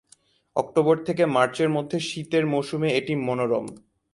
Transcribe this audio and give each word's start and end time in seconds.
October 0.55 0.95
থেকে 1.07 1.23
মার্চের 1.25 1.69
মধ্যে 1.69 1.97
শীতের 1.99 2.43
মৌসুমে 2.45 2.89
এটি 2.99 3.13
মনোরম। 3.27 3.65